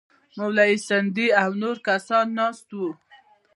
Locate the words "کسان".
1.87-2.25